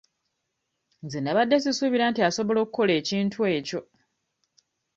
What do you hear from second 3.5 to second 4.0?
ekyo.